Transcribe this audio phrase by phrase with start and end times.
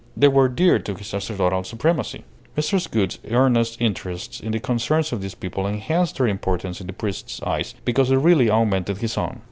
[0.17, 2.23] They were dear to his sacerdotal supremacy.
[2.57, 2.89] Mrs.
[2.89, 7.39] Gould's earnest interest in the concerns of these people enhanced their importance in the priest's
[7.43, 9.39] eyes, because it really augmented his own.